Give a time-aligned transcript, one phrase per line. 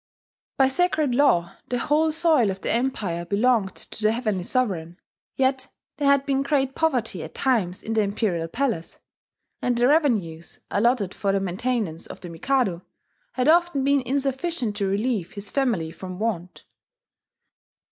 [0.57, 4.97] By sacred law the whole soil of the empire belonged to the Heavenly Sovereign:
[5.35, 8.97] yet there had been great poverty at times in the imperial palace;
[9.61, 12.81] and the revenues, allotted for the maintenance of the Mikado,
[13.33, 16.65] had often been insufficient to relieve his family from want.